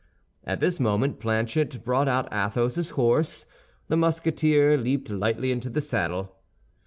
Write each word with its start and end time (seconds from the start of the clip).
At 0.43 0.59
this 0.61 0.79
moment 0.79 1.19
Planchet 1.19 1.83
brought 1.83 2.07
out 2.07 2.27
Athos's 2.33 2.89
horse; 2.97 3.45
the 3.87 3.95
Musketeer 3.95 4.75
leaped 4.75 5.11
lightly 5.11 5.51
into 5.51 5.69
the 5.69 5.79
saddle. 5.79 6.37